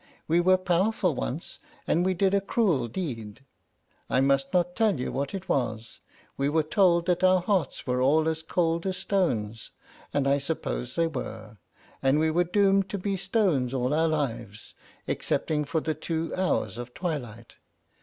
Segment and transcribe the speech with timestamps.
[0.27, 3.45] We were powerful once, and we did a cruel deed.
[4.09, 5.99] I must not tell you what it was.
[6.37, 9.69] We were told that our hearts were all as cold as stones,
[10.11, 11.57] and I suppose they were,
[12.01, 14.73] and we were doomed to be stones all our lives,
[15.07, 17.57] excepting for the two hours of twilight.